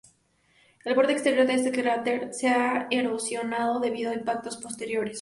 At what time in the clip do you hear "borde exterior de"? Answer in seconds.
0.95-1.53